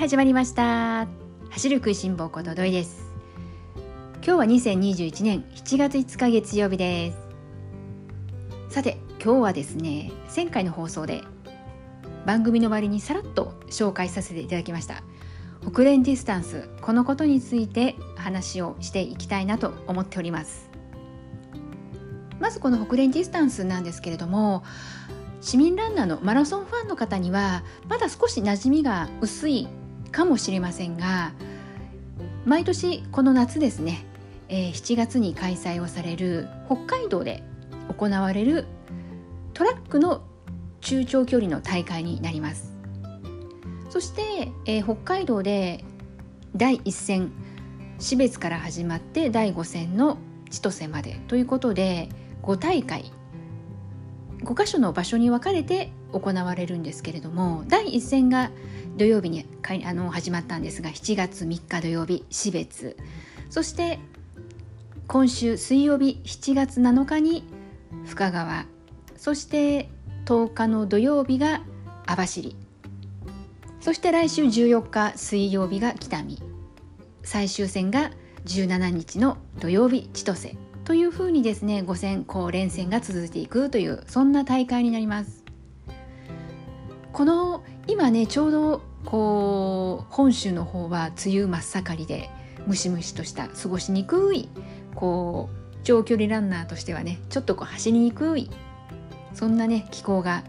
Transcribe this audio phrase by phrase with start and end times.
[0.00, 1.08] 始まりました。
[1.50, 3.10] 走る食いしん坊こと土井です。
[4.24, 8.74] 今日は2021年7月5日月曜日です。
[8.74, 11.20] さて今日はですね前回の放送で
[12.24, 15.02] 番組の終わりにさらっと紹介させていただきました。
[15.70, 20.70] ホクレンディスタンスこのことについて話をしていきたいなと思っております。
[22.38, 24.64] まずこのホクレンディスタンスなんですけれども
[25.42, 29.68] 市民ランナーのマラソンファンの方にはまだ少し馴染みが薄い
[30.10, 31.32] かもしれませんが
[32.44, 34.04] 毎年この夏ですね、
[34.48, 37.42] えー、7月に開催をされる北海道で
[37.96, 38.66] 行われる
[39.52, 40.22] トラックの
[40.80, 42.72] 中長距離の大会になります。
[43.90, 45.84] そして、えー、北海道で
[46.56, 47.32] 第1戦
[47.98, 50.16] 標別から始まって第5戦の
[50.50, 52.08] 千歳までということで
[52.42, 53.12] 5大会
[54.42, 58.50] 5か所の場所に分かれて行われるんですけれども第1戦が
[58.96, 59.46] 土曜日に
[59.84, 62.96] あの始まったんですが7月3日土曜日標別。
[63.50, 63.98] そして
[65.06, 67.44] 今週水曜日7月7日に
[68.06, 68.66] 深川。
[69.16, 69.90] そして
[70.24, 71.62] 10日の土曜日が
[72.06, 72.56] 網走。
[73.80, 76.38] そして来週14日水曜日が北見。
[77.22, 78.10] 最終戦が
[78.46, 80.69] 17日の土曜日千歳。
[80.90, 85.44] というふうにですね5戦こう連戦が続いていくというそんな大会になります。
[87.12, 92.28] この今ねちょうどこう本州の方は梅雨真っ盛りで
[92.66, 94.48] ムシムシとした過ごしにくい
[94.96, 98.50] こう長距離ランナーとしてはねちょっとこう走りにくい
[99.32, 100.42] そんなね気候が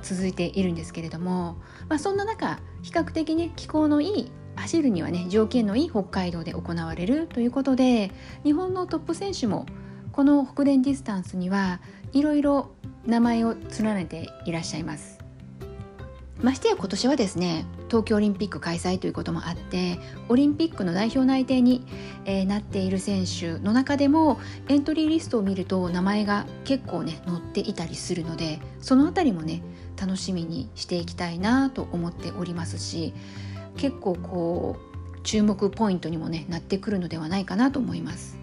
[0.00, 1.58] 続いているんですけれども、
[1.90, 8.10] まあ、そんな中比較的ね気候のいい走るにはね条件のいい北海道で行われるということで
[8.44, 9.66] 日本のトップ選手も
[10.12, 11.80] この北電ディスタンスには
[12.12, 12.70] いろいろ
[13.06, 15.24] 名前を連ねていらっしゃいます。
[16.42, 21.86] ましてや今年はですね東京オリンピック開催ということもあってオリンピックの代表内定に、
[22.26, 29.62] え、なっている選手の中でもエントリーリストを見ると名前が結構ね載っていたりするのでその辺りもね
[29.98, 33.14] 楽しみにしていきたいなと思っておりますし
[33.76, 38.38] 結構こう注目ポイントにもねなってくるのではないかなと思います。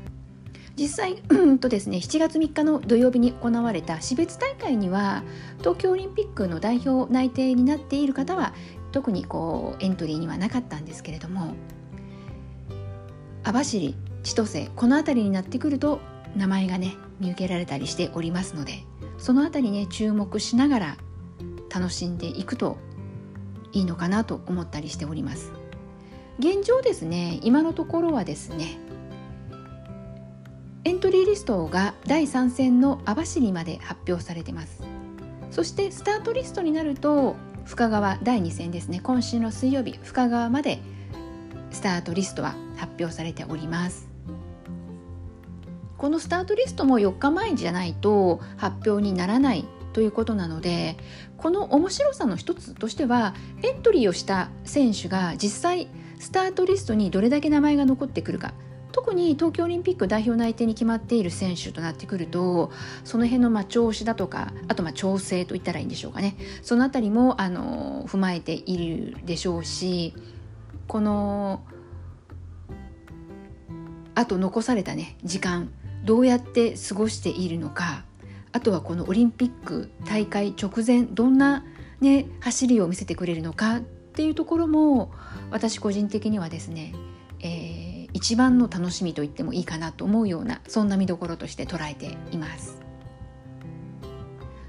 [0.75, 1.16] 実際
[1.59, 5.24] とですね7月3日の土曜日に行われた私別大会には
[5.59, 8.53] 東京オリンピックの代表内定になっている方は
[8.92, 11.53] 特にこうエントリーにはなかったんですけれども
[13.44, 16.00] 網走千歳この辺りになってくると
[16.36, 18.84] 名前がね見受けられたりしておりますので
[19.18, 20.98] その辺りね注目しながら
[21.69, 22.78] 楽しんでいくと
[23.74, 25.52] いいのかなと思ったりしております。
[26.40, 28.80] 現状ですね今のところはですね
[30.84, 34.84] エントリーリストが第3戦の網走まで発表されてます。
[35.52, 40.80] そしてスタートリストになると深川第2戦ですね今週の水曜日深川まで
[41.70, 44.10] スタートリストは発表されております。
[45.98, 50.97] このスタートリストも4日前じゃないと発表にならないということなので
[51.38, 55.88] この面白さの一つとしてはエントリーをした選手が実際
[56.19, 58.53] スタートリストにどれだけ名前が残ってくるか。
[58.91, 62.72] 特に東京オリンピック代表内定に決まっている選手となってくると
[63.06, 66.35] その辺のま調子だとかあとま調整といったらいいんでしょうかね。
[66.62, 70.13] その辺りもあの踏まえているでしょうし
[70.88, 71.63] この
[74.13, 75.72] あと残されたね時間
[76.03, 78.03] どうやって過ごしているのか。
[78.53, 81.63] あとはこのオリンピック大会直前どんな、
[82.00, 85.12] ね、走りを見せてくれるのかっていうところも
[85.51, 86.94] 私個人的にはですね、
[87.39, 92.78] えー、一番の楽しみと言ってもいいかなと思うようなそんな見どころとして捉えています。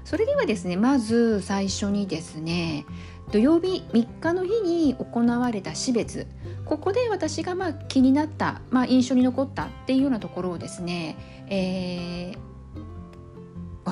[0.05, 2.85] それではですねまず最初にですね
[3.31, 6.27] 土曜日3日の日に行われた死別
[6.65, 11.17] ここで私がまあ気になった、まあ、印象に残ったっていうようなところをですね、
[11.49, 12.52] えー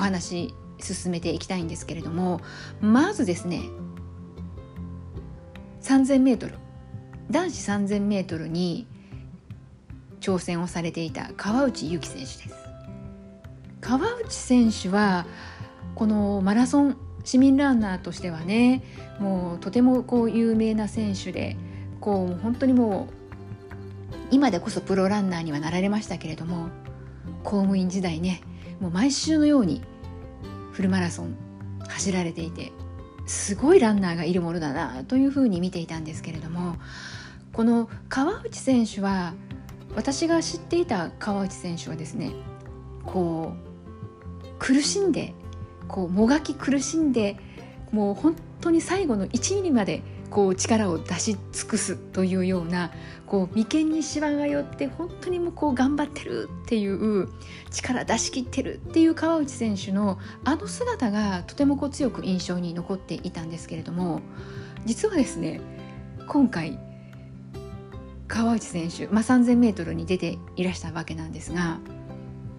[0.02, 2.40] 話進めていきたいんですけれども
[2.80, 3.62] まずですね
[5.82, 6.52] 3000m
[7.30, 8.86] 男子 3000m に
[10.20, 12.62] 挑戦をされていた川内優輝選手です。
[13.80, 15.26] 川内選手は
[15.96, 18.82] このマラソン市民ランナーとしてはね
[19.18, 21.56] もうとてもこう有名な選手で
[22.00, 23.14] こう本当にもう
[24.30, 26.68] 今でこそプロランナーにはなられましたけれども
[27.42, 28.40] 公務員時代ね
[28.80, 29.82] もう毎週のように
[30.72, 31.36] フルマラソン
[31.88, 32.72] 走られていて
[33.26, 36.76] すごいランナーがいるものだなというふうに見ていたんですけれども
[37.52, 39.34] この川内選手は
[39.94, 42.32] 私が知っていた川内選手はですね
[43.04, 45.34] こう苦しんで
[45.88, 47.36] こうもがき苦しんで
[47.90, 50.02] もう本当に最後の1ミリまで
[50.32, 52.90] こう力を出し尽くすというような
[53.26, 57.28] こう眉間にしわが寄って本当にもうこう頑張ってるっていう
[57.70, 64.22] 力出し切ってるっていう川内選手のあの姿がとてもこう強く印象に残っていたんですけれども
[64.86, 65.60] 実はですね
[66.26, 66.78] 今回
[68.26, 71.78] 川内選手、まあ、3,000m に出ていらしたわけなんですが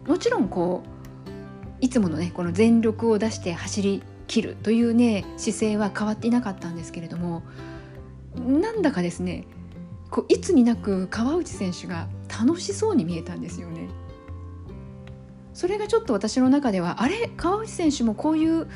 [0.08, 7.44] もちろんこういつものねこの全力を出して走り切るというね姿勢は変わっていなかったんですけれども
[8.36, 9.46] なんだかですね
[10.10, 13.90] こういつになく川内選手が楽しそうに見えたんですよね。
[15.54, 18.68] それがちょっと私の中ではあれ川内選手もこういう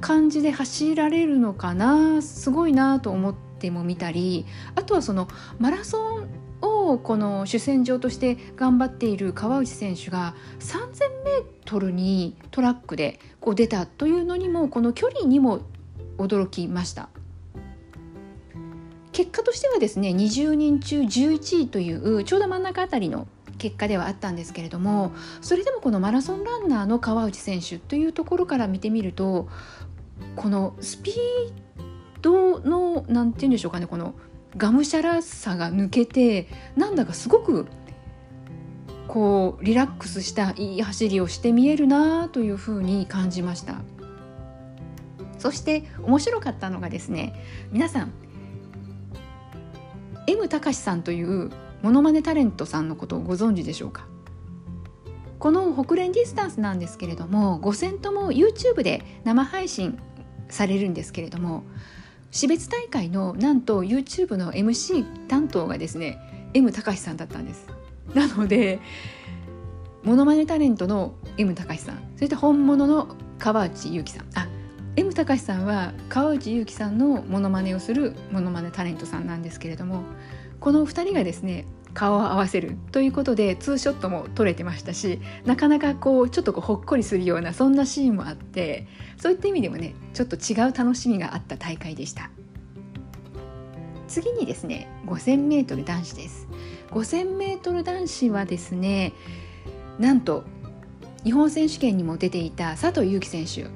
[0.00, 4.46] 感じで走られるのかなすごいなと思っても見たり
[4.76, 5.26] あとはその
[5.58, 6.28] マラソン
[6.62, 15.60] をこの主戦場として頑張っている川内選手が 3,000m にトラックでこう出たというのにもこの距離にも
[16.18, 17.08] 驚きました。
[19.12, 23.26] 結果としてはですね20人中11位というちょうど真ん中あたりの
[23.58, 29.48] 結果ではあったんですけれどもそれでもこのマラソンランナーの川内選手というところから見てみると
[30.36, 31.16] このスピー
[32.22, 34.14] ドの何て言うんでしょうかねこの
[34.56, 37.66] がむしゃらさが抜けてなんだかすごく
[39.08, 43.76] こうリラックスしたいい走りをして見えるなというふうに感じました。
[45.38, 47.34] そして面白かったのがですね
[47.72, 48.12] 皆さん
[50.26, 51.50] M 隆さんという
[51.82, 54.06] モノマネタレントさんのことをご存知でしょうか？
[55.38, 59.98] この北連ディスタンスなんですけれども5戦とも YouTube で生配信
[60.50, 61.64] されるんですけれども
[62.30, 67.66] 私別大会のなんと YouTube の MC 担当がですね M 高橋さんだったんです。
[68.14, 68.80] なので
[70.02, 74.26] モノマネタレントの M 高橋さんそして本物の川内優輝さん。
[74.34, 74.48] あ
[74.96, 80.02] M 高橋さんは川内優輝さんのモノマネをするモノマネタレントさんなんですけれども
[80.58, 81.64] この2人がですね
[81.94, 92.30] 顔を合わせるということでツーショットも撮れてましたしなかなかこうちょっとこうほっこりするようなそんなシーンもあってそういった意味でもねちょっと違う楽しみがあった大会でした。
[94.08, 96.48] 次にですね 5000m 男子です。
[96.90, 99.12] 5000m 男子はですね
[99.98, 100.44] なんと
[101.24, 103.66] 日本選手権にも出ていた佐藤悠基選手。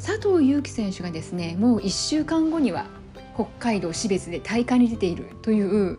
[0.00, 2.86] 佐藤悠基選手がですねもう1週間後には
[3.34, 5.98] 北海道標別で大会に出ているという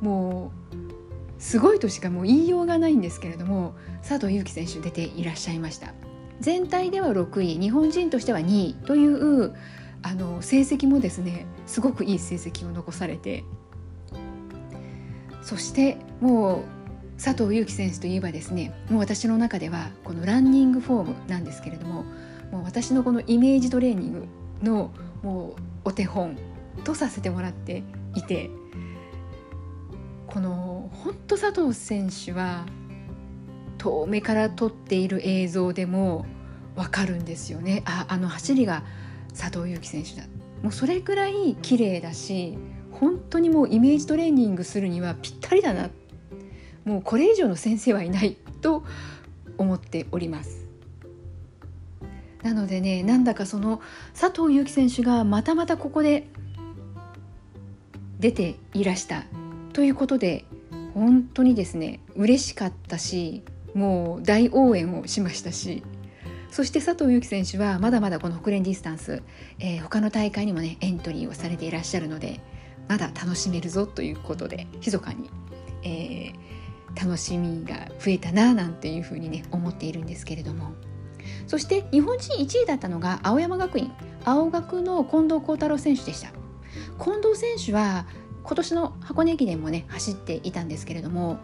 [0.00, 0.59] もう
[1.40, 3.74] すごいとしかもう言いようがないんですけれども
[4.06, 5.92] 佐藤悠基選手出ていらっしゃいました。
[6.40, 9.54] 全体では6位日本人としては2位という
[10.02, 13.44] あの成績もですねすごくいい成績を残されて
[15.42, 22.04] そしてもう佐藤悠基選手といえばですねもう私の中ではこのランニングフォームなんですけれども
[22.50, 24.26] もう私のこのイメージトレーニング
[24.62, 24.90] の
[25.22, 25.54] もう
[25.84, 26.38] お手本
[26.84, 27.82] とさせてもらって
[28.14, 28.50] いて
[30.32, 32.64] この本当佐藤選手は
[33.78, 36.24] 遠目から撮っている映像でも
[36.76, 37.82] 分かるんですよね。
[37.84, 38.84] ああの走りが
[39.36, 40.22] 佐藤悠基選手だ。
[40.62, 42.58] もうそれくらい綺麗だし
[42.92, 45.90] 本当にもうイメージトレーニングするにはぴったりだな。
[46.84, 48.84] もうこれ以上の先生はいない と
[49.58, 50.66] 思っております。
[52.42, 53.80] なのでねなんだかその
[54.18, 56.28] 佐藤悠基選手がまたまたここで
[58.20, 59.24] 出ていらした
[59.72, 60.44] ということで
[60.94, 63.42] 本当にですね嬉しかったし
[63.74, 65.82] もう大応援をしましたし
[66.50, 69.22] そして佐藤悠基選手はまだまだこの北連ディスタンス、
[69.60, 72.40] えー、他の大会にもねエントリーをされていらっしゃるので
[72.88, 75.30] まだ楽しめるぞということで密かに、
[75.84, 80.72] えー、楽しみが増えたななんていうふうにね思っているんですけれども。
[81.46, 83.92] そして日本人1位だったのが青山学院
[84.24, 86.32] 青学の近藤幸太郎選手でした。
[87.02, 88.06] 近藤選手は
[88.42, 91.38] 今年の箱根駅伝もね走っていたんですけれども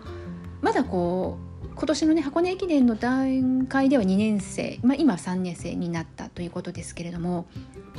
[0.60, 7.46] まだこう今年のね箱根駅伝の段階では2年生、まあ、今3年生になったということですけれども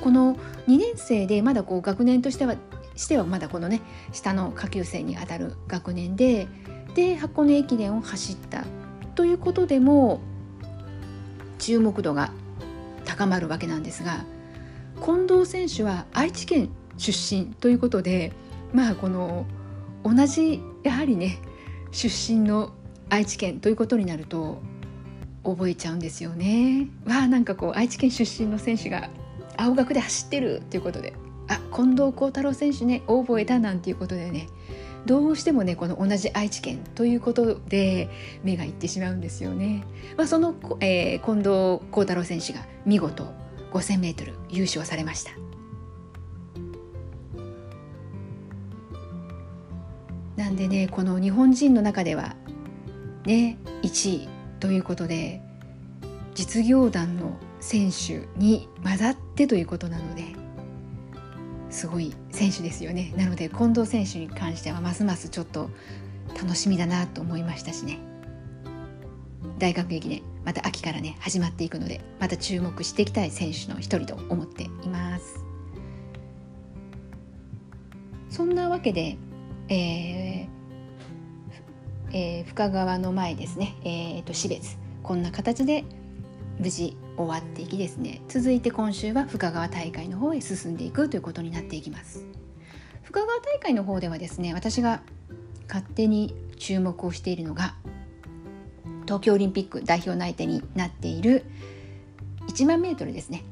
[0.01, 0.35] この
[0.67, 2.55] 2年生でまだこう学年としては
[2.95, 6.47] してはまだこのね下の下級生にあたる学年で
[6.95, 8.65] で箱根駅伝を走った
[9.13, 10.19] ということでも
[11.59, 12.31] 注目度が
[13.05, 14.25] 高まるわけなんですが
[15.03, 18.33] 近藤選手は愛知県出身ということで
[18.73, 19.45] まあこの
[20.03, 21.39] 同じやはりね
[21.91, 22.71] 出身の
[23.09, 24.61] 愛知県ということになると
[25.43, 26.89] 覚えちゃうんですよね。
[27.05, 29.09] わあなんかこう愛知県出身の選手が
[29.55, 31.13] 青学で走ってるということで
[31.47, 34.47] あ近藤幸太郎選手ね覚えたなんていうことでね
[35.05, 38.09] どうしてもねこの同じ愛知県ということで
[38.43, 39.85] 目がいってしまうんですよね。
[40.17, 43.25] まあ、その、えー、近藤幸太郎選手が見事
[43.71, 45.31] 5000m 優勝されました。
[50.37, 52.35] なんでねこの日本人の中では
[53.25, 54.29] ね1位
[54.59, 55.41] ということで
[56.35, 60.23] 実業団の選手に混ざってということなので
[61.69, 63.13] すごい選手ですよね。
[63.17, 65.69] なので近藤選手に関してはますますちょっと
[66.35, 67.99] 楽しみだなと思いましたしね。
[69.59, 75.43] 大学駅伝また秋からね始まっていくのでまた注目していきたい選手の一人と思っています。
[78.29, 79.17] そんなわけで、
[79.69, 80.47] えー
[82.11, 84.77] えー、深川の前ですね、えーと、と標別。
[85.03, 85.83] こんな形で
[86.59, 88.21] 無事終わっていきですね。
[88.27, 92.25] 続いて今週は深川大会の方へ進んでいくということになっていきます。
[93.03, 95.01] 深川大会の方ではですね私が
[95.67, 97.75] 勝手に注目をしているのが
[99.05, 101.45] 東京オリンピック代表内定になっている
[102.47, 103.43] 1万メートルですね。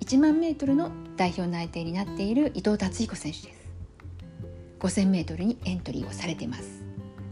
[0.00, 3.57] 1万メートルの代表内定になっている伊藤達彦選手です。
[4.80, 6.84] 5000メートルにエントリーをされてます。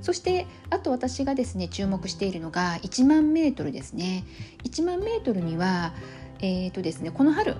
[0.02, 4.24] そしてあと私がですね注目しているのが1万メートルですね。
[4.64, 5.94] 1万メートルには
[6.40, 7.56] えーとですねこの春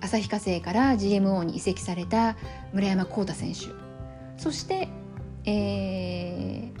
[0.00, 2.36] 旭化成から GMO に移籍された
[2.72, 3.66] 村山幸太選手。
[4.40, 4.88] そして、
[5.44, 6.80] えー、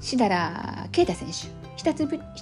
[0.00, 1.56] 志田良啓太選手。
[1.76, 1.84] 日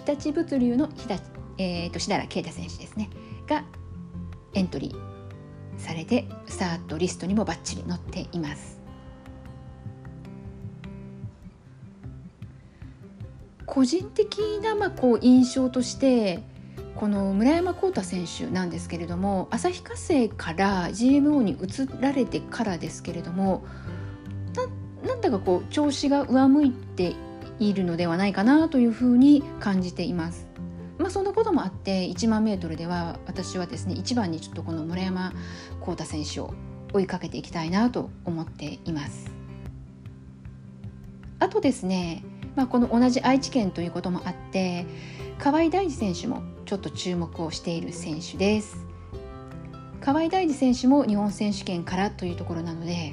[0.07, 1.23] 立物流の日立、
[1.59, 3.11] えーと、志田良啓太選手ですね。
[3.47, 3.65] が
[4.55, 5.04] エントリー
[5.79, 8.81] されてスタートリストにもバッチリ載っています。
[13.67, 16.43] 個人的なまあこう印象として
[16.95, 23.65] この村山幸太選手なんですけれども旭化成から GMO に移られてからですけれども
[25.05, 27.15] なんだかこう調子が上向いて
[27.59, 30.44] いるのではないかなというふうに感じています。
[31.05, 35.35] まあ、そんなこともあって1万メートルでは私はですね一番にちょっとこの村山
[35.83, 36.55] 幸太選手を
[36.95, 39.31] 追いかけていきたいなと思っています。
[41.41, 42.25] あとですね、
[42.57, 44.87] まあ、この同じ愛知県ということもあって
[45.39, 48.79] 河合大二選手もちょっと注目をしている選手です。
[50.01, 53.13] 河合大二選手も日本選手権からというところなので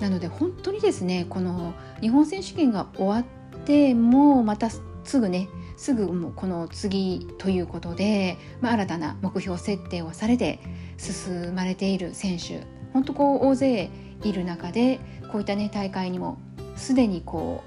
[0.00, 4.82] なので本当にですねこの日本選手権が終わってもうまたす
[5.18, 10.58] ぐねすぐもうこの次ということで、まあ、新たな目標設定をされて
[10.96, 12.62] 進まれている選手。
[12.92, 13.90] 本当こう大勢
[14.24, 16.38] いる中でこういったね大会にも
[16.76, 17.62] すでにこ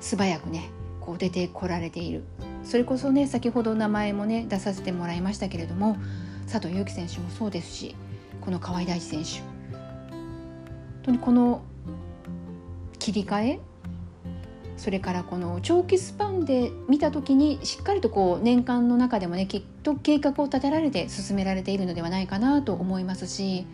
[0.00, 2.24] う素早くねこう出てこられている。
[2.64, 5.96] それこそね先ほど名前もね出させてもらいましたけれども
[6.50, 7.94] 佐藤悠基選手もそうですし
[8.40, 9.40] この河合大地選手。
[9.40, 11.62] 本当にこの
[12.98, 13.60] 切り替え
[14.76, 23.66] それからこの長期スパンで見た時にしっかりとこう年間の中でもねきっと計画を立てられて進められているのではないかなと思いますし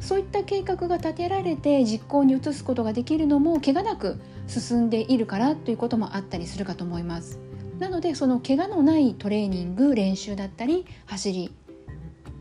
[0.00, 7.40] そういった計画が立てられて実行に移すことができるのも怪我なく進んでいるからということもあったりするかと思います。
[7.78, 11.54] なのでその怪我のないトレーニング練習だったり走り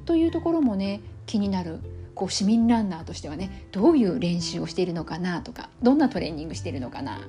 [0.06, 1.80] というところもね気になる
[2.14, 7.20] こう市民ランナーとしてはねどういう練習をしているのかなとかどんなトレーニングしているのかな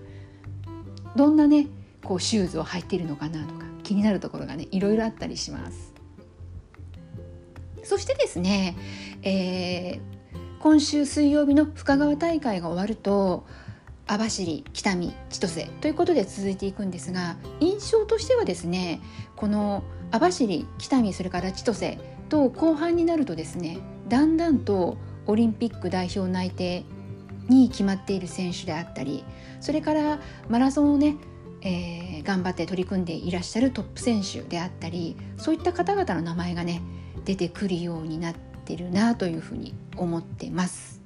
[1.16, 1.66] どんなね
[2.04, 5.94] こうシューズを履いているのかなとか気になるところがねいろいろあったりします。
[7.82, 8.76] そしてですね、
[9.22, 10.00] えー、
[10.58, 13.46] 今週水曜日の深川大会が終わると
[14.08, 19.00] 網走北見千歳ということで続いていくんですが印象としてはですね
[19.36, 24.96] この網走北見それから千歳と後半になるとですねだんだんと
[25.26, 26.84] オリンピック代表内定
[27.48, 29.24] に決まっている選手であったり
[29.60, 31.16] それからマラソンをね、
[31.62, 36.82] えー、頑張って取り組んでいらっしゃるトップ選手であったりそういった方々の名前がね
[37.24, 38.34] 出てくるようになっ
[38.64, 40.96] てるなというふうに思ってます。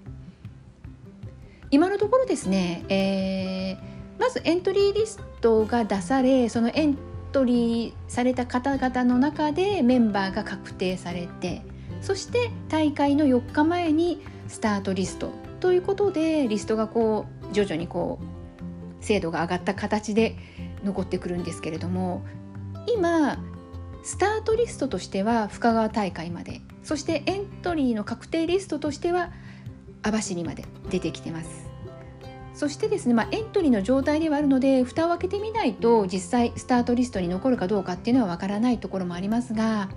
[1.71, 6.99] 今のところですね、えー、まずエントリーリストが出されそのエン
[7.31, 11.63] トリーされた方々の中でメンバーが確定されて
[12.03, 15.31] そして大会の4日前にスタートリスト
[15.61, 20.37] ということでリストがこう徐々にこう精度が上がった形で
[20.85, 22.23] 残ってくるんですけれども
[22.93, 23.39] 今
[24.03, 29.31] スタートリストとしては深川大会までそしてエントリーの確定リストとしては
[30.03, 31.71] 網走まで出てきてます。
[32.55, 39.89] そしてですね、まあ、エントリーの状態ではあるので蓋を開けてみないと実際スタートリストに残るかどうかっていうのはわからないところもありますが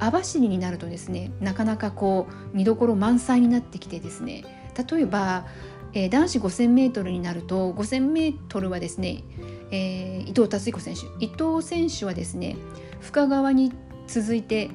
[0.00, 4.42] 網走になるとですねなかなかこう見どころ満載になってきてですね
[4.90, 5.46] 例えば、
[5.92, 9.24] えー、男子 5000m になると 5000m はですね、
[9.70, 11.02] えー、伊藤達彦選手。
[11.24, 12.56] 伊藤選手はですね
[13.00, 13.72] 深川に
[14.06, 14.70] 続いて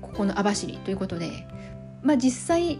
[0.00, 1.30] ここの網走ということで、
[2.02, 2.78] まあ、実際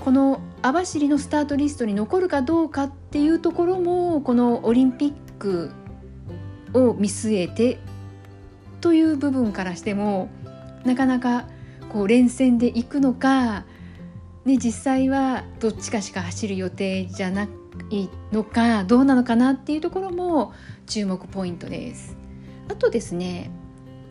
[0.00, 5.72] この網走のスタートリストに残るかどうかっていうところもこのオリンピック
[6.72, 7.78] を見据えて
[8.80, 10.30] という部分からしても
[10.84, 11.48] なかなか
[11.92, 13.64] こう連戦で行くのか、
[14.44, 17.44] ね、実際はどっちかしか走る予定じゃな
[17.90, 20.52] いのかどうなのかなっていうところも
[20.86, 22.16] 注目ポイントです。
[22.68, 23.50] あとですね、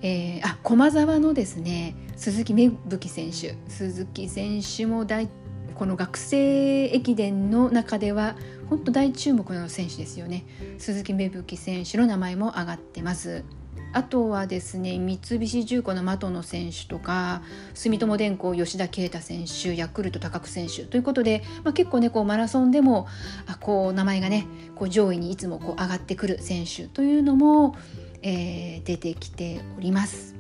[0.02, 3.56] えー、あ駒沢のですね鈴木芽吹選手。
[3.68, 5.30] 鈴木選手も大
[5.76, 8.36] この学生駅伝の中では
[8.70, 10.46] 本当大注目の選手ですよね。
[10.78, 13.44] 鈴木芽吹選手の名前も挙がってます。
[13.92, 17.42] あとはですね三菱重工の的野選手とか
[17.74, 23.08] 住友電工吉田啓太選手ヤクルト高久選手ということで、まあ、結構ねこうマラソンでも
[23.48, 27.76] あこう名前がねこう上位にいつもこう上がってくる選手というのも、
[28.22, 30.36] えー、出てきております。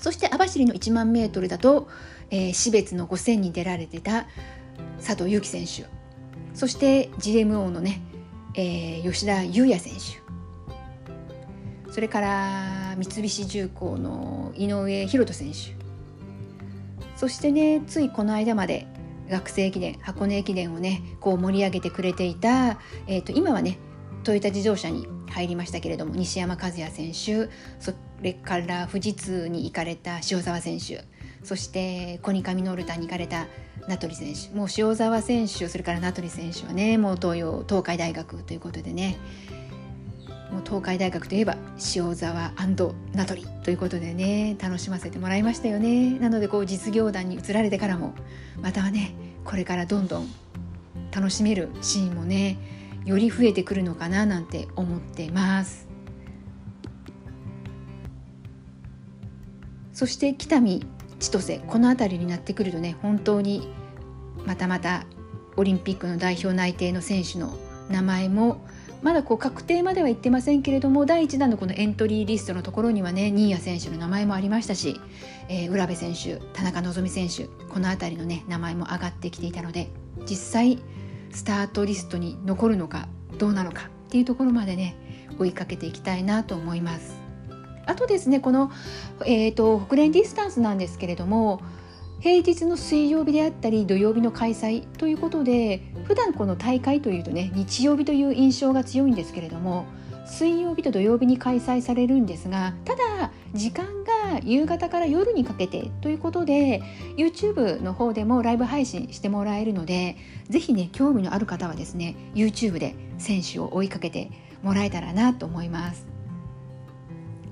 [0.00, 1.86] そして網走の1万メートルだと、
[2.30, 4.26] えー、標別の5000に出られてた
[4.96, 5.84] 佐藤悠基選手
[6.54, 8.00] そして GMO のね、
[8.54, 10.29] えー、吉田優也選手
[11.90, 15.80] それから三菱重工の井上博人選手。
[17.16, 18.86] そしてねついこの間まで
[19.30, 23.78] 学生駅伝箱根駅伝をねこう盛り上げてくれていた、えーと、今はね
[24.24, 27.92] トヨタ自動車に入りましたけれども西山和也選手そ
[28.22, 31.04] れから富士通に行かれた塩澤選手
[31.44, 33.46] そしてコニカミノルタに行かれた
[33.86, 39.18] 名取選手もう塩澤選手それから名取選手はねもう東洋東海大学ということでね
[40.50, 41.56] もう東海大学といえば
[41.94, 46.18] 塩沢名取ということでね楽しませてもらいましたよね。
[46.18, 48.14] なのでこう実業団に移られてからも
[48.60, 49.14] またはね
[49.44, 50.28] これからどんどん
[51.12, 52.58] 楽しめるシーンもね
[53.04, 55.88] より増えてくるのかななんて思ってます。
[59.92, 60.86] そして北見
[61.18, 63.68] 千歳この辺りになってくるとね本当に
[64.46, 65.04] またまた
[65.56, 67.54] オリンピックの代表内定の選手の
[67.90, 68.64] 名前も
[69.02, 75.00] まだこう確定までは言ってませんけれども第1弾のこのエントリーリストのところにはね新谷選手の名前もありましたし、
[75.48, 79.88] えー、浦部選手田中希実選手この辺りのね名前も上がってきていたので
[80.28, 80.78] 実際
[81.30, 83.08] スタートリストに残るのか
[83.38, 84.96] どうなのかっていうところまでね
[85.38, 87.18] 追いかけていきたいなと思います。
[87.86, 88.70] あとですねこの、
[89.24, 91.60] えーと、と北連ディスタンスなんですけれども
[92.20, 99.86] 平日の水曜日であったり土曜日の開催ということで普段この大会というとね日曜日という印象が強いんですけれども
[100.26, 106.82] 水曜日と土曜日に開催されるんですがただ時間が夕方から夜にかけてということで
[107.16, 110.16] YouTube の方でもライブ配信してもらえるので
[110.48, 114.30] ぜひね興味のある方はですね YouTube で選手を追いかけて
[114.62, 116.09] もらえたらなと思います。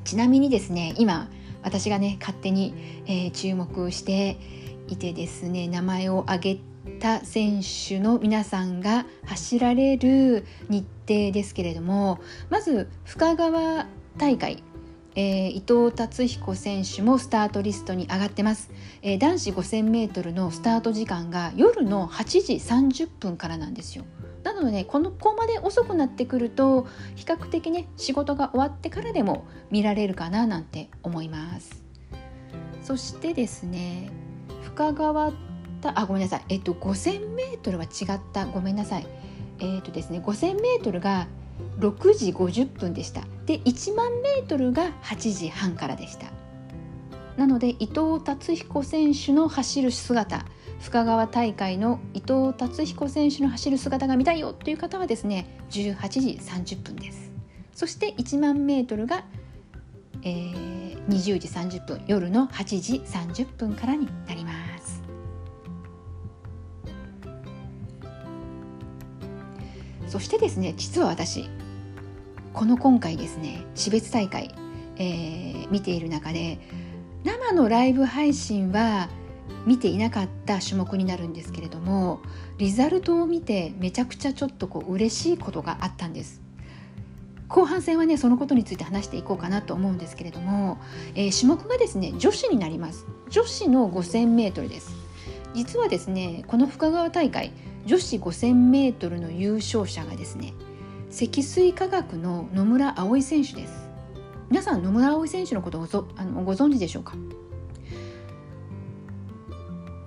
[0.08, 1.28] ちなみにですね今
[1.62, 2.72] 私がね勝手に、
[3.04, 4.38] えー、注目して
[4.86, 6.58] いてですね名前を挙げ
[6.98, 14.62] た選手の皆さんが走られる日程ですけれどもまず深川大会
[15.14, 18.70] えー、伊藤達彦選手もスタートリストに上がってます、
[19.02, 24.04] えー、男子 5000m のスタート時間が夜の8時30分からなんですよ。
[24.44, 31.82] なので、ね、このここまで遅くなってくると比較的ね仕事が終わってからでも見られるかななんて思います。
[32.82, 34.10] そしてですね
[34.62, 35.32] 深川
[35.82, 36.44] あごめんなさい。
[36.48, 38.46] えっと 5000m は違った。
[38.46, 39.06] ごめんなさい。
[39.60, 41.26] えっとですね 5000m が
[41.78, 43.22] 6時50分でした。
[43.46, 46.26] で1万メートルが8時半からでした。
[47.36, 50.44] なので伊藤達彦選手の走る姿
[50.80, 57.30] 深川大会の伊藤達彦選手の走る姿が見たいよという方はですね18時30分です。
[57.72, 59.24] そして1万メートルが、
[60.22, 65.02] えー、20時30分夜の8時30分からになります。
[70.08, 71.48] そしてですね実は私
[72.54, 74.54] この今回ですね標別大会、
[74.96, 76.58] えー、見ている中で
[77.24, 79.10] 生のライブ配信は
[79.66, 82.20] 見ていなかった種目になるんですけれども
[82.58, 86.40] リザルトを見てめちゃくちゃちょっとこう嬉しいことがあったんです。
[87.48, 90.78] 後半戦はねそのことについて話していこうかなと思うんですけれども、
[91.14, 93.06] えー、種目がですね女子になります。
[93.30, 94.94] 女子の 5000m です。
[95.54, 97.52] 実はですねこの深川大会
[97.86, 100.52] 女子 5000m の優勝者がですね
[101.08, 103.88] 積水化学の野村葵選手です。
[104.50, 107.14] 皆さん野村葵選手のことをごあのご存知でしょうか？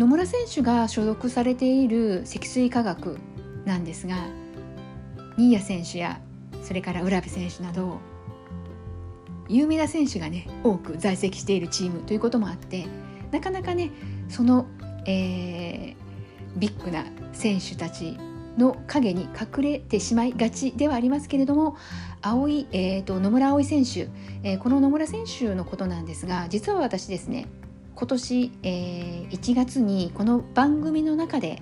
[0.02, 3.20] 野村選手が所属されている積水化学
[3.66, 4.16] なんですが
[5.38, 6.20] 新谷選手や
[6.64, 8.00] それから浦部選手など
[9.48, 12.88] 有名な選手がね多く在籍しているチームということもあって
[13.30, 13.92] なかなかね
[14.28, 14.66] その、
[15.06, 15.96] えー、
[16.58, 18.18] ビッグな選手たち
[18.58, 21.78] の影に隠れてしまいがちではありますけれども
[22.24, 24.10] 青い、えーと、野村葵選手、
[24.42, 27.46] えー、この野村選手のことなんですが実は私ですね
[27.96, 31.62] 今年、えー、1月にこの番組の中で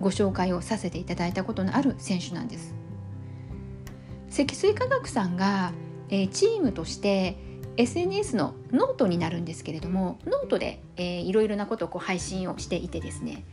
[0.00, 2.74] ご紹介をさせていただいたことのある選手なんです。
[4.28, 5.72] 積水化学さんが、
[6.10, 7.36] えー、チームとして
[7.76, 13.44] SNS のノートになるんですけれどもノートで、えー、いろいろなことをこう配信をしていてですね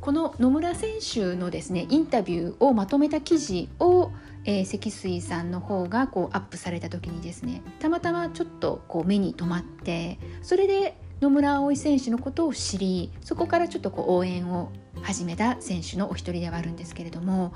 [0.00, 4.10] この野村選手のですねインタビューをまとめた記事を、
[4.48, 17.52] えー、積水さんの方がこうアップされた時にですねたまたまちょっとこう目に留まってそれで野村葵選手のことを知りそこからちょっとこう応援を始めた選手のお一人ではあるんですけれども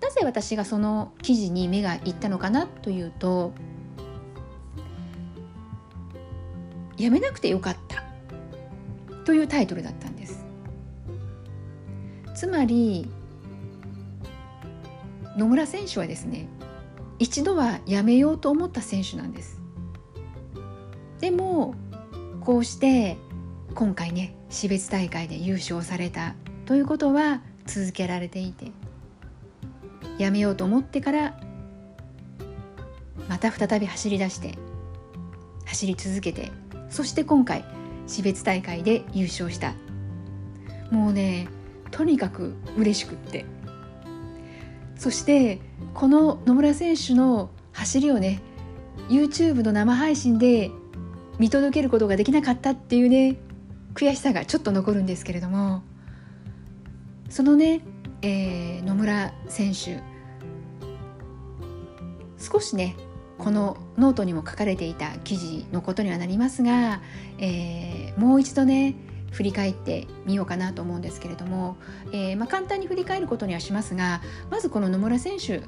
[0.00, 3.52] なぜ私がその記事に目がいったのかなというと
[6.96, 8.02] 「やめなくてよかった」
[9.26, 10.42] というタイトルだったんです。
[12.34, 13.10] つまり
[15.40, 16.48] 野村選手はですね
[17.18, 19.58] 一度はやめようと思った選手なんです。
[21.18, 21.74] でも
[22.42, 23.16] こうして
[23.74, 26.34] 今回ね私別大会で優勝された
[26.66, 28.72] ということは続けられていて
[30.18, 31.40] やめようと思ってから
[33.28, 34.58] また再び走り出して
[35.66, 36.52] 走り続けて
[36.90, 37.64] そして今回
[38.06, 39.74] 私別大会で優勝した。
[40.90, 41.48] もうね
[41.90, 43.46] とにかく嬉しくって。
[45.00, 45.60] そして
[45.94, 48.42] この野村選手の走りをね
[49.08, 50.70] YouTube の生配信で
[51.38, 53.38] 見届けることができなかったっていうね
[53.94, 55.82] 悔しさがちょっと残るんですけれども
[57.30, 57.80] そのね、
[58.20, 60.02] えー、野村選手
[62.38, 62.94] 少しね
[63.38, 67.00] このノートにも書かれていた記事のことにはなりますが、
[67.38, 68.96] えー、もう一度ね
[69.30, 71.76] 振り返ってみようかなと思うんですけれども、
[72.12, 75.62] えー、まあ、簡単に振り返ることにはしますがまずこの野村選手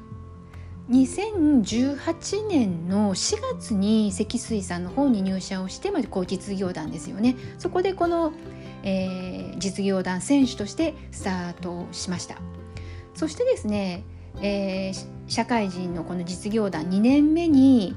[0.89, 7.37] 2018年の4月に積水さんの方に入社をして、まあ、こう実業団ですよね。
[7.57, 8.33] そこでこの、
[8.83, 12.37] えー、実業団選手としてスタートしました。
[13.15, 14.03] そしてですね、
[14.41, 17.95] えー、社会人のこの実業団2年目に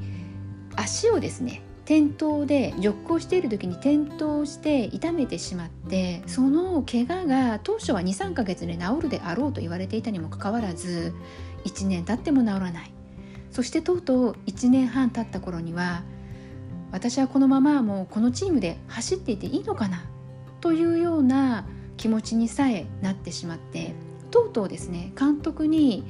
[0.77, 11.15] 足をですね転倒でジョックをしている時に転倒して痛めてしまってその怪我が当初は23ヶ月で治るであろうと言われていたにもかかわらず
[11.65, 12.93] 1年経っても治らない。
[13.57, 16.03] そしてとうとう1年半経った頃には
[16.93, 20.05] 私はこのままもうこのチームで走っていていいのかな
[20.61, 23.95] というような気持ちにさえなってしまって
[24.31, 26.05] とうとうですね監督に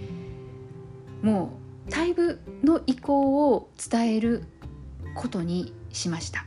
[1.22, 1.52] も
[1.86, 4.42] う退部の意向を伝える
[5.16, 6.44] ことにしました。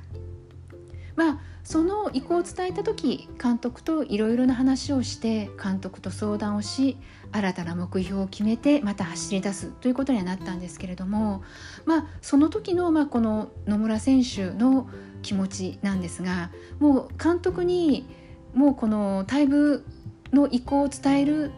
[1.15, 6.97] まあその意向を伝えた時監督といろいろな話をして監督と相談をし
[7.32, 11.43] 新たな目標を決めてまた走り出すということにはなったんですけれども、
[11.86, 14.89] まあ、その時の、まあ、この野村選手の
[15.21, 18.08] 気持ちなんですがもう監督に
[18.53, 19.86] もうこの退部
[20.34, 21.51] の意向を伝える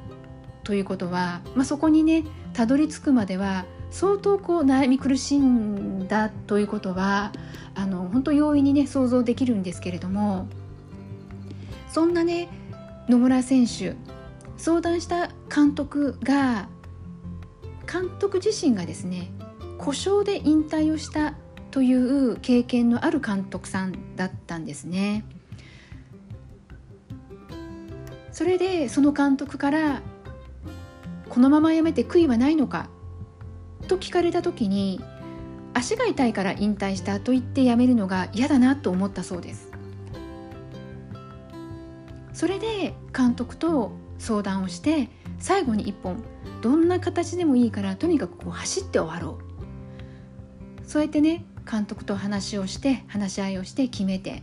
[0.63, 7.32] ということは、まあ、そこにねたどり着くまでは相当こう悩み苦しんだということは
[7.75, 10.47] あの本当容易にね想像できるんですけれども
[11.89, 12.47] そんなね
[13.10, 13.95] 野村選手
[14.58, 16.69] 相談した監督が
[17.91, 19.32] 監督自身がですね
[19.77, 21.34] 故障で引退をした
[21.71, 25.25] という経験のある監督さんだったんですね。
[28.32, 30.01] それでその監督から
[31.30, 32.89] 「このまま辞めて悔いはないのか?」
[33.91, 35.01] と聞かれた時に
[35.73, 39.69] 足が痛いから引退したと言って辞めるのが嫌だなと思ったそうです。
[42.34, 46.23] それで監督と相談をして最後に一本
[46.62, 49.39] どんな形でもいいからとにかくこう走って終わろ
[50.86, 50.88] う。
[50.88, 54.41] そうやってね監督と話をして話し合いをして決めて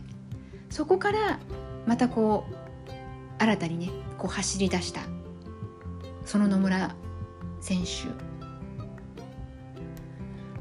[0.69, 1.39] そこから
[1.87, 5.01] またこう新たにねこう走り出した
[6.25, 6.95] その野村
[7.61, 8.28] 選手。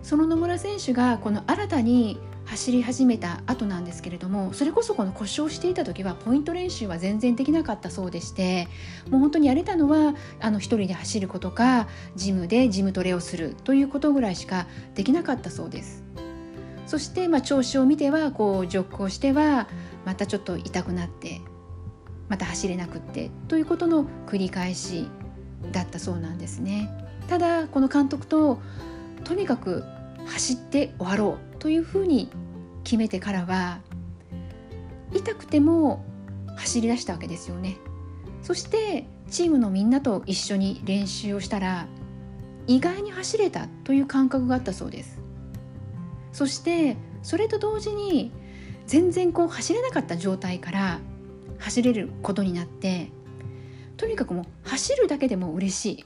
[0.08, 8.68] その野村選手がこの新たに走り始めた後なんですけれどもそれこそこの故障していた時はポイント練習は全然できなかったそうでして
[9.10, 16.02] もう本当にやれたのはあの一人で走ることかジムでジムトレをするということぐらいしかできなかったそうです。
[16.86, 19.68] そしてまあ調子を見てはこうジョックをしては
[20.06, 21.42] またちょっと痛くなって
[22.30, 25.06] また走れなくってということの繰り返し
[25.70, 26.88] だったそうなんですね。
[27.28, 28.62] ただこの監督と
[29.24, 29.84] とにかく
[30.28, 32.30] 走って終わろうというふうに
[32.84, 33.80] 決めてからは
[35.12, 36.04] 痛くても
[36.56, 37.76] 走り出したわけですよね。
[38.42, 41.86] そしてチームのみんなと一緒に練習をしたら
[42.66, 45.20] 意外に走れたという感覚があったそうです。
[46.32, 48.30] そしてそれと同時に
[48.86, 51.00] 全然こう走れなかった状態から
[51.58, 53.10] 走れることになって
[53.96, 56.04] とにかくもう走るだけでも嬉しい。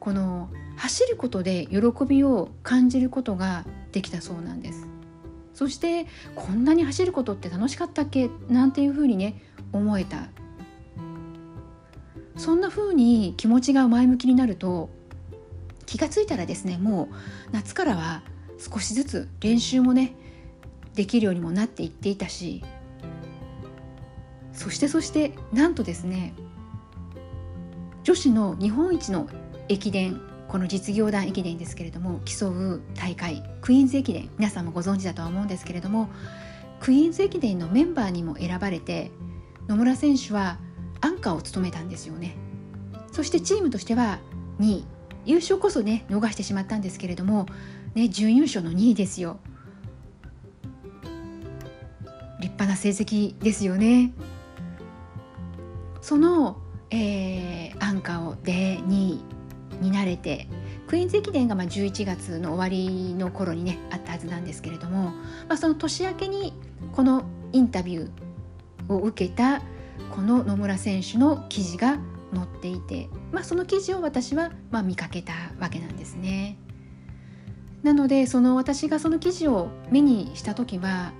[0.00, 4.86] この走ることで喜びを感じることができたそうなんです。
[5.54, 6.06] そして
[6.36, 8.30] こんなに走ることって楽しかったっけ？
[8.48, 10.28] なんていうふうにね思えた。
[12.36, 14.90] そんな風に気持ちが前向きになると
[15.86, 17.14] 気がついたらですねもう
[17.50, 18.22] 夏からは
[18.58, 20.14] 少しずつ練習もね
[20.94, 22.62] できるようにもなっていっていたし
[24.52, 26.32] そしてそしてなんとですね
[28.04, 29.28] 女子の日本一の
[29.68, 36.08] 駅伝この実業団駅伝ですけれども競う大会クイーンズ駅伝皆さんもご存知だとは思うんですけれども
[36.80, 39.10] クイーンズ駅伝のメンバーにも選ばれて
[39.68, 40.58] 野村選手は
[41.00, 42.36] アンカーを務めたんですよね。
[43.12, 44.18] そしてチームとしては
[44.60, 44.84] 2位
[45.26, 47.46] 優勝こそね逃してしまったんですけれども、
[47.94, 49.38] ね、準優勝の2位ですよ。
[52.40, 54.12] 立派な成績ですよね。
[56.00, 56.56] その、
[56.90, 59.37] えー、アンカーをで2位。
[59.80, 60.48] になれて
[60.86, 65.10] クイーンズ駅伝がまあ11月の終わりの頃にねあったはずなんですけれども、
[65.48, 66.52] まあ、その年明けに
[66.92, 69.62] このインタビューを受けた
[70.14, 71.98] この野村選手の記事が
[72.34, 76.58] 載っていて、まあ、その記事を私はまあ見かけたわけなんですね。
[77.82, 81.12] なのでその私がその記事を目にした時は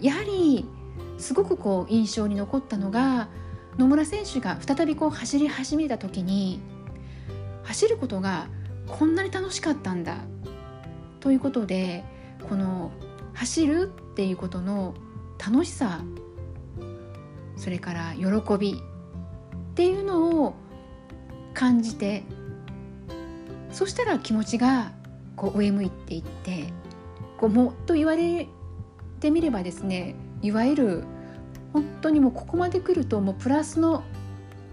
[0.00, 0.64] やはり
[1.18, 3.28] すごくこう印象に残ったのが
[3.78, 6.60] 野村選手が再びこう走り始めた時に
[7.64, 8.48] 走ることが
[8.86, 10.18] こんなに楽しかったんだ
[11.20, 12.04] ということで
[12.48, 12.92] この
[13.32, 14.94] 走るっていうことの
[15.38, 16.02] 楽しさ
[17.56, 20.54] それから喜びっていうのを
[21.54, 22.24] 感じて
[23.70, 24.92] そしたら気持ちが
[25.36, 26.72] こう上向いていって
[27.38, 28.46] こうもっと言われ
[29.20, 31.04] てみればですねいわゆる
[31.72, 34.04] 本当にもうここまで来るともうプラスの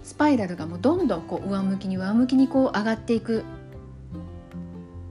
[0.04, 3.44] スパイラルがもうどんどんこう上向きに上向きにこう上がっていく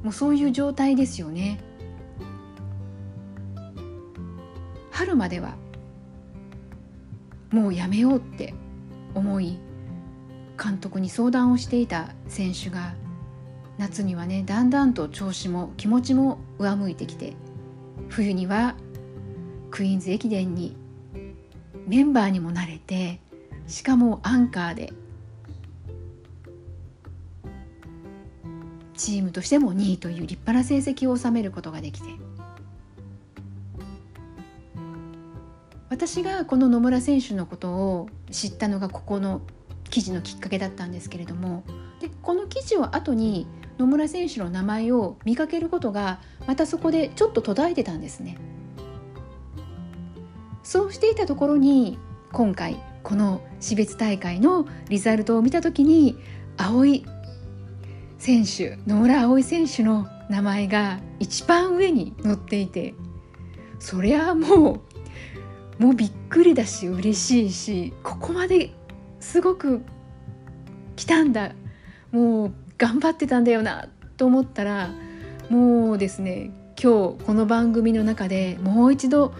[0.02, 1.60] もうそういう状態ですよね。
[4.90, 5.54] 春までは
[7.50, 8.54] もうやめようって
[9.14, 9.58] 思い
[10.62, 12.94] 監督に相談をしていた選手が
[13.78, 17.32] 夏にはねだんだんと調子も気持ちも上向いてきて
[18.08, 18.74] 冬には
[19.70, 20.76] クイーンズ駅伝に
[21.86, 23.20] メンバーにもなれて
[23.70, 24.92] しかもアンカーで。
[28.96, 32.08] チームとしても2位という立派な成績を収めることができて。
[35.88, 39.40] 私がこの野村選手のことを知ったのがここの
[39.88, 41.64] 記事のきっかけだったんですけれども。
[42.00, 43.46] でこの記事を後に
[43.78, 48.36] 野村選手の名前を見かけることがまたそこでちょっと途絶えてたんですね。
[50.62, 51.98] そうしていたところに
[52.32, 56.16] 今回この私別大会のリザルトを見た時に
[56.56, 57.04] 葵
[58.18, 62.94] 選手野村葵選手の名前が一番上に載っていて
[63.78, 64.82] そりゃも
[65.78, 68.70] うもうびっくりだし嬉しいしここまで
[69.20, 69.82] すごく
[70.96, 71.52] 来たんだ
[72.12, 74.90] もう頑張ってたんだよなと思ったら
[75.48, 76.50] もうですね
[76.82, 79.32] 今日この番組の中でもう一度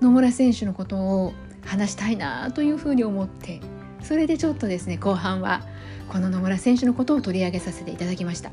[0.00, 3.60] 野村選手のことを話したいなというふうに思って
[4.02, 5.62] それでちょっとですね後半は
[6.08, 8.50] この野村選手のことを取り上げさせていただきました。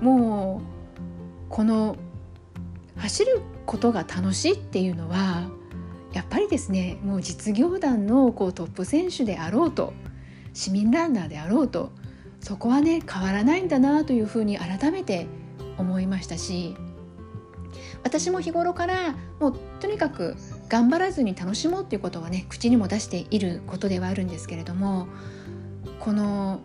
[0.00, 1.96] もうこの
[2.96, 5.48] 走ることが楽しいっていうのは
[6.12, 9.92] やっぱりですねもう実業団のこうトップ選手であろうと
[10.52, 11.92] 市民ランナーであろうと
[12.40, 15.26] そこはね変わらないんだなというふうに改めて
[15.76, 16.76] 思いましたし
[18.02, 20.36] 私も日頃からもうとにかく
[20.68, 25.08] 頑張らずに楽しもうっていうことはね口にも出していることではあるんですけれども
[26.00, 26.60] この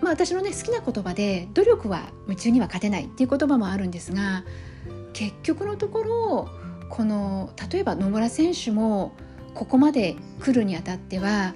[0.00, 4.44] まあ私のね好きな言葉で努力は夢中には勝てないっていう言葉もあるんですが
[5.12, 6.48] 結局のところ
[6.88, 9.12] この例えば野村選手も
[9.54, 11.54] ここまで来るにあたっては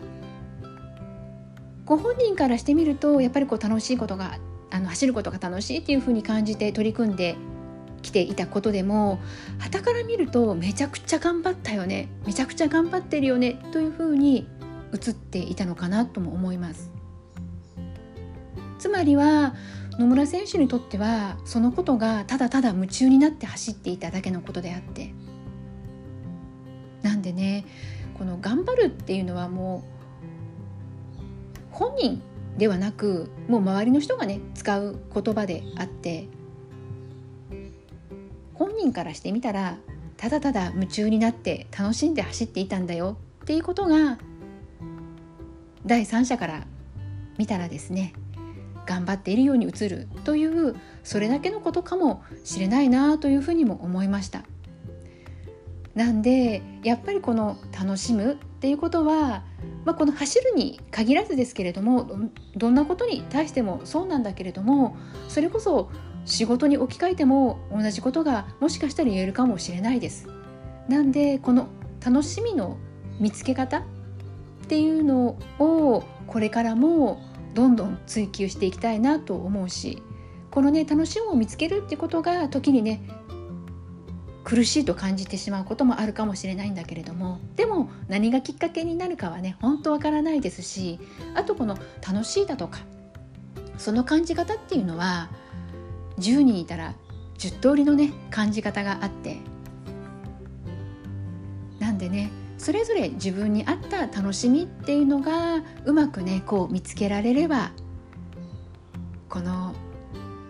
[1.85, 4.39] ご本人からしてみるとやっぱりこう楽しいことが
[4.71, 7.37] あの走ることが楽しいっていうふうに感じて取り組んで
[8.03, 9.21] きていたことでも
[9.59, 14.47] 傍から見るとめちゃくちゃ頑張ったよねめちゃくちゃ頑張ってるよねというふうに
[14.93, 16.91] 映っていたのかなとも思います。
[18.79, 19.55] つまりは
[19.99, 25.13] 野村選手にとってはそのことがただただ夢中になって走っていただけのことであって
[27.03, 27.67] なんでね
[28.17, 32.23] この頑張るっていうのはもう本人
[32.57, 36.29] ではなくもう周りの人がね使う言葉であって
[38.61, 39.79] 本人からしてみたら
[40.19, 44.19] ただただ夢中になって楽しんで走っていたんだよっていうことが
[45.87, 46.67] 第三者から
[47.39, 48.13] 見たらですね
[48.85, 54.45] 頑張っているように映るというそれだけのことかもしれないなというふうにも思いました。
[55.95, 59.43] なんでやっぱりこの楽しむっていうことは、
[59.85, 64.97] まあ、この走るに限らずですけれどもどんなことに対してもそうなんだけれども
[65.29, 65.91] それこそ
[66.25, 70.29] 仕事に置き換えても同じことがもしかしたら言えるかもしれないです。
[70.89, 71.69] なんでこの
[72.05, 72.79] 楽しみの
[73.19, 73.83] 見つけ方っ
[74.69, 77.21] ていうのをこれからも
[77.55, 80.03] どんどん追求していきたいなと思うし
[80.51, 83.03] このね楽しみを見つけるってことが時にね
[84.45, 90.99] 苦しいと感じてしまうこともあるかもしれないんだけれどもでも何がきっかけになるかはね本当わからないですし
[91.35, 92.81] あとこの楽しいだとか
[93.77, 95.31] その感じ方っていうのは
[96.21, 96.95] 10人いたら
[97.39, 99.39] 10通りのね感じ方があって
[101.79, 107.73] なんでねそれぞれ自分に合った楽しみっていうのがうまくねこう見つけられれば
[109.31, 109.75] この、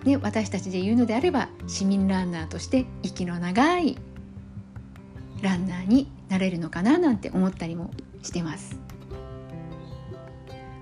[0.04, 3.96] ね、私たちで言うのであれば市民ランナーとして息の長い
[5.40, 7.90] ランナーになれるのかななんて思ったりも
[8.22, 8.78] してます。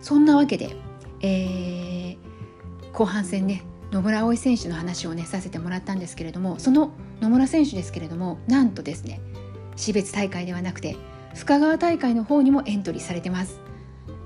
[0.00, 0.74] そんなわけで、
[1.20, 9.20] えー、後半戦ね野村葵選手の話をねさせてもらったんですけれどもその野村選手ですけれどもなんとですね
[9.76, 10.96] 私別大会ではなくて
[11.34, 13.60] 深川大会の方にもエントリーされてます。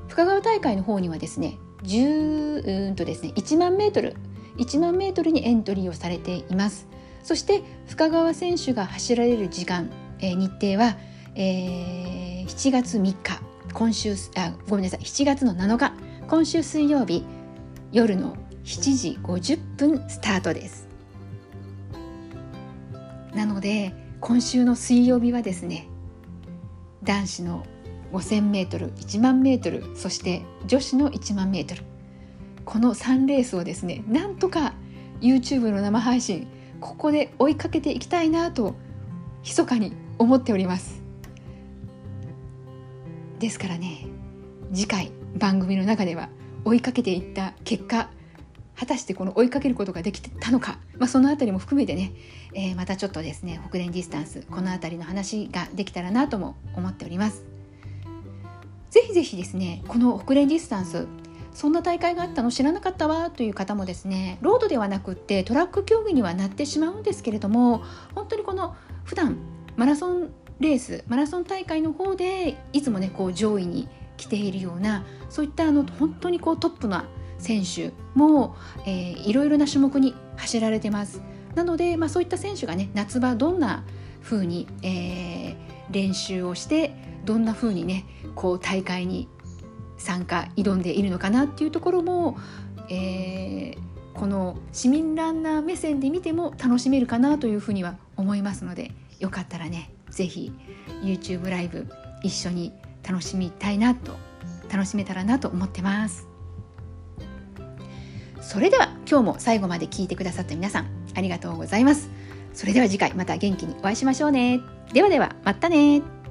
[0.09, 4.15] 深川大会の方にはですね10うんとですね1万メートル
[4.59, 6.87] 1万メートルにエントリーをされています。
[7.23, 10.97] そして深川選手が走られる時間、えー、日程は、
[11.35, 13.17] えー、7月3日
[13.73, 15.95] 今週あごめんなさい7月の7日
[16.29, 17.25] 今週水曜日
[17.93, 20.89] 夜の7時50分スタートです
[23.35, 25.89] なので今週の水曜日はですね
[27.03, 27.67] 男子の
[28.13, 31.83] 5000m、1万メートル、そして女子の1万メートル。
[32.65, 34.75] この3レースをですね、なんとか
[35.21, 36.47] YouTube の生配信、
[36.81, 38.75] ここで追いかけていきたいなと、
[39.43, 41.03] 密かに思っております。
[43.41, 44.07] ですからね、
[44.73, 46.29] 次回番組の中では
[46.65, 48.11] 追いかけていった結果、
[48.83, 52.15] 果たしてこの追いかけることができたのか、まあ、その辺りも含めてね、
[52.53, 57.45] えー、またちょっとですねホクレンディスタンスこの辺りの話ができたらなとも思っております。
[58.91, 61.07] ぜひぜひですねこのホクレンディスタンス
[61.55, 67.85] そんな大会があったの知らなかったわという方もですねロードではなくってトラック競技にはなってしまうんですけれども
[68.17, 69.39] 本当にこの普段
[69.77, 77.07] マラソンレースマラソン大会の方でいつもねこう上位に来ているようなそういったあの本当にこうトップな
[77.43, 81.23] 選手も、えー、いろいろな種目に走られてます
[81.55, 83.85] なので、まあ、そういった選手がね夏場どんな
[84.23, 85.57] 風に、えー、
[85.91, 89.29] 練習をしてどんな風にねこう大会に
[89.99, 92.37] 参加挑んでいるのかなっていうところも、
[92.89, 93.79] えー、
[94.15, 100.53] この市民ランナー目線で見ても楽しめるかなというふうには思いますのでよかったらね是非
[101.03, 101.89] YouTube ライブ
[102.23, 102.73] 一緒に
[103.09, 104.17] 楽しみたいなと
[104.71, 106.32] 楽しめたらなと思ってます。
[108.43, 112.11] それでは今日も最後まで聞いてくださった皆さんありがとうございます。
[112.53, 114.61] それでは次回また元気にお会いしましょうね。
[114.93, 116.22] ではではまたね。